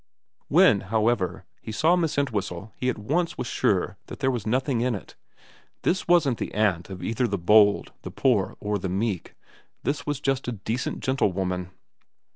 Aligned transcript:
When, 0.47 0.79
however, 0.79 1.45
he 1.61 1.71
saw 1.71 1.95
Miss 1.95 2.17
Entwhistle 2.17 2.73
he 2.75 2.89
at 2.89 2.97
once 2.97 3.37
was 3.37 3.45
sure 3.45 3.97
that 4.07 4.17
there 4.17 4.31
was 4.31 4.47
nothing 4.47 4.81
in 4.81 4.95
it. 4.95 5.15
This 5.83 6.07
wasn't 6.07 6.39
the 6.39 6.51
aunt 6.55 6.89
of 6.89 7.03
either 7.03 7.27
the 7.27 7.37
bold, 7.37 7.93
the 8.01 8.09
poor, 8.09 8.57
or 8.59 8.79
the 8.79 8.89
meek; 8.89 9.35
this 9.83 10.03
was 10.07 10.19
just 10.19 10.47
a 10.47 10.53
decent 10.53 11.01
gentlewoman. 11.01 11.69